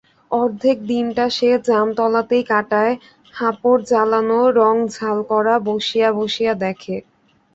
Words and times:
অর্ধেক 0.31 0.77
দিনটা 0.85 1.25
সে 1.29 1.49
জামতলাতেই 1.67 2.43
কাটায়-হাপর 2.49 3.77
জ্বালানো, 3.89 4.39
রং 4.59 4.75
ঝাল 4.95 5.17
করা 5.31 5.55
বসিয়া 5.67 6.09
বসিয়া 6.19 6.53
দেখে। 6.63 6.95